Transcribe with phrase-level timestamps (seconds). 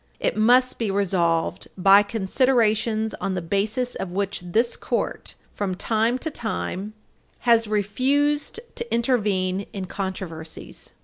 [0.19, 6.17] It must be resolved by considerations on the basis of which this Court, from time
[6.17, 6.93] to time,
[7.41, 10.93] has refused to intervene in controversies.